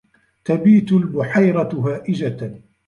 تَبِيتُ 0.45 0.91
الْبُحَيْرَةُ 0.91 1.75
هَائِجَةً. 1.87 2.61